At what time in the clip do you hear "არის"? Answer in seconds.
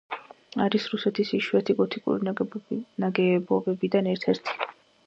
0.63-0.87